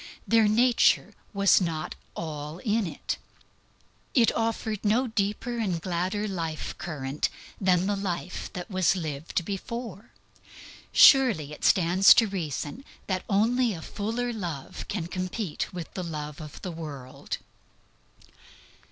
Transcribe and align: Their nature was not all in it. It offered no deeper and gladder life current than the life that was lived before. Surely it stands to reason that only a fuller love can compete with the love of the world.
Their 0.27 0.47
nature 0.47 1.13
was 1.31 1.61
not 1.61 1.93
all 2.15 2.57
in 2.57 2.87
it. 2.87 3.19
It 4.15 4.35
offered 4.35 4.83
no 4.83 5.05
deeper 5.05 5.59
and 5.59 5.79
gladder 5.79 6.27
life 6.27 6.75
current 6.79 7.29
than 7.59 7.85
the 7.85 7.95
life 7.95 8.51
that 8.53 8.71
was 8.71 8.95
lived 8.95 9.45
before. 9.45 10.09
Surely 10.91 11.51
it 11.53 11.63
stands 11.63 12.15
to 12.15 12.25
reason 12.25 12.83
that 13.05 13.23
only 13.29 13.73
a 13.75 13.81
fuller 13.83 14.33
love 14.33 14.87
can 14.87 15.05
compete 15.05 15.71
with 15.71 15.93
the 15.93 16.03
love 16.03 16.41
of 16.41 16.59
the 16.63 16.71
world. 16.71 17.37